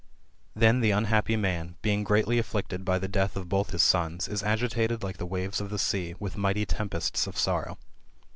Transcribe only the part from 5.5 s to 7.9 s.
of the sea, with mighty tempests of sorrow.